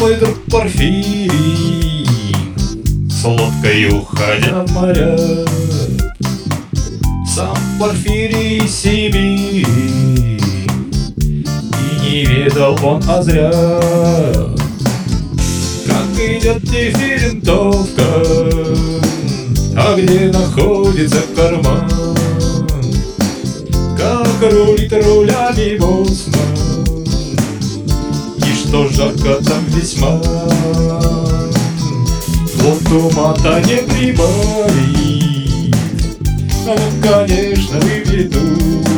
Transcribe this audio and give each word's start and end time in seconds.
Мой 0.00 0.18
друг 0.18 0.42
Порфирий 0.50 2.06
С 3.10 3.22
лодкой 3.24 3.86
уходя 3.86 4.64
в 4.64 4.72
моря. 4.72 5.16
Сам 7.26 7.56
Порфирий 7.78 8.62
И 8.64 10.39
не 12.10 12.24
ведал 12.24 12.76
он 12.82 13.02
а 13.08 13.22
зря. 13.22 13.50
Как 15.86 16.18
идет 16.18 16.62
дифферентовка 16.62 18.02
А 19.76 19.96
где 19.96 20.30
находится 20.32 21.22
карман? 21.36 21.88
Как 23.96 24.52
рулит 24.52 24.92
рулями 24.92 25.78
боссман 25.78 27.04
и 28.38 28.54
что 28.54 28.88
жарко 28.88 29.42
там 29.44 29.64
весьма? 29.68 30.20
Вот 32.56 32.92
ума-то 32.92 33.60
не 33.60 33.76
прибавит 33.76 35.30
конечно, 37.02 37.78
выведут 37.80 38.89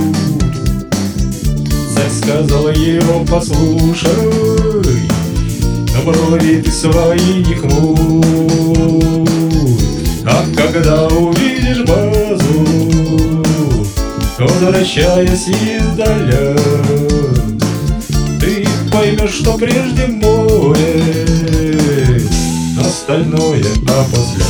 сказал 2.32 2.68
его, 2.70 3.24
послушай 3.30 4.08
Брови 6.04 6.62
ты 6.62 6.70
свои 6.70 7.44
не 7.44 7.54
хмурь 7.54 9.28
А 10.24 10.44
когда 10.56 11.06
увидишь 11.08 11.84
базу 11.86 12.66
Возвращаясь 14.38 15.48
издаля 15.48 16.56
ты 18.40 18.66
поймешь, 18.90 19.34
что 19.34 19.56
прежде 19.58 20.06
море 20.06 21.04
Остальное 22.80 23.62
опосля 23.86 24.41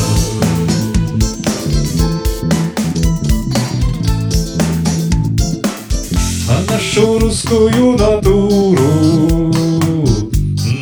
нашу 6.92 7.18
русскую 7.18 7.96
натуру. 7.96 9.50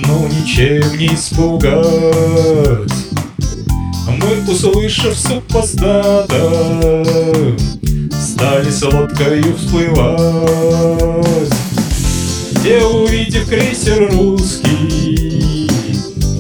Ну 0.07 0.29
ничем 0.29 0.99
не 0.99 1.07
испугать. 1.15 1.85
Мы, 4.09 4.53
услышав 4.53 5.17
супостата 5.17 6.51
Стали 8.11 8.71
с 8.71 8.83
лодкою 8.83 9.57
всплывать. 9.57 11.53
Где 12.53 12.83
увидев 12.83 13.49
крейсер 13.49 14.11
русский 14.13 15.71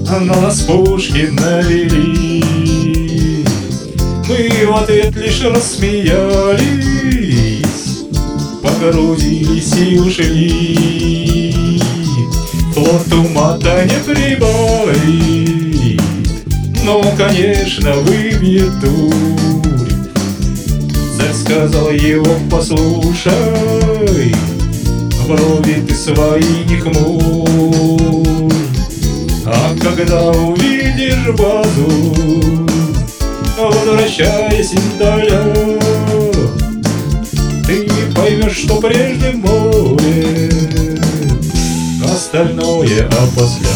На 0.06 0.20
нас 0.20 0.60
пушки 0.62 1.30
навели 1.30 2.44
Мы 4.28 4.66
в 4.66 4.76
ответ 4.76 5.16
лишь 5.16 5.42
рассмеялись 5.42 7.39
Погрузились 8.80 9.74
и 9.76 9.98
ушли. 9.98 11.78
Флот 12.72 13.12
ума-то 13.12 13.84
не 13.84 13.98
прибавит 14.14 16.00
Но, 16.84 17.02
конечно, 17.18 17.92
выбьет 17.96 18.80
дурь. 18.80 19.92
Царь 21.18 21.34
сказал 21.34 21.90
его, 21.90 22.36
послушай 22.50 24.34
брови 25.30 25.82
ты 25.86 25.94
свои 25.94 26.64
не 26.68 26.76
хмурь 26.76 28.52
А 29.46 29.74
когда 29.80 30.30
увидишь 30.30 31.28
базу 31.38 32.66
Возвращаясь 33.58 34.72
издаля 34.72 35.54
Ты 35.54 35.79
поймешь, 38.40 38.56
что 38.56 38.76
прежде 38.76 39.32
море 39.32 40.48
Остальное 42.04 43.06
опосля 43.06 43.68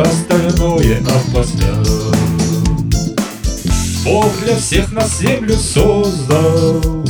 Остальное 0.00 0.98
опосля 1.00 1.74
Бог 4.04 4.32
для 4.44 4.56
всех 4.56 4.92
на 4.92 5.06
землю 5.06 5.54
создал 5.54 7.04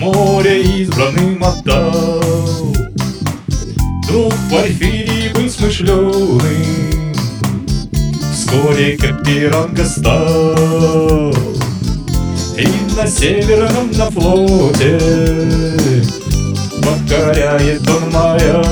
море 0.00 0.62
избранным 0.62 1.42
отдал. 1.42 2.22
Друг 4.06 4.34
Порфирий 4.50 5.32
был 5.32 5.48
смышленым, 5.48 6.40
Вскоре 8.32 8.98
Каперанга 8.98 9.84
стал. 9.86 11.43
На 12.96 13.08
северном 13.08 13.90
на 13.92 14.08
флоте. 14.08 14.98
Покоряет 16.80 17.82
он 17.88 18.10
моря. 18.12 18.62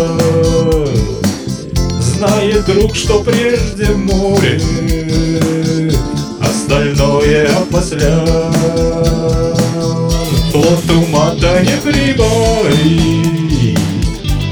Знает 2.01 2.65
друг, 2.67 2.95
что 2.95 3.19
прежде 3.25 3.87
море 3.93 4.61
Остальное 6.41 7.49
опосля. 7.57 8.25
Флот 10.53 10.91
ума-то 10.91 11.61
не 11.61 11.77
прибавит 11.83 13.79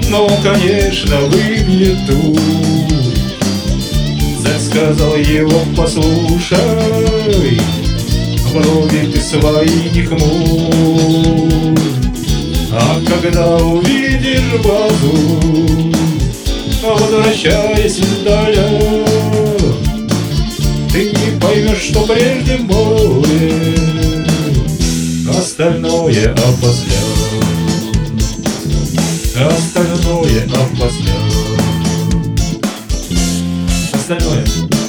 Но, 0.09 0.29
конечно, 0.43 1.21
выбьет 1.21 1.99
Царь 4.43 4.59
сказал 4.59 5.15
его, 5.15 5.61
послушай 5.77 7.61
Брови 8.53 9.12
ты 9.12 9.21
свои 9.21 9.91
не 9.94 10.03
хмурь. 10.03 11.50
А 12.72 13.00
когда 13.05 13.56
увидишь 13.56 14.61
базу 14.65 15.93
Возвращаясь 16.83 17.99
издаля 17.99 18.65
Ты 20.93 21.12
поймешь, 21.41 21.91
что 21.91 22.03
прежде 22.06 22.59
море 22.59 23.77
Остальное 25.37 26.33
опосля 26.33 27.00
Остальное 29.34 30.44
опосля 30.44 31.15
Остальное 33.93 34.80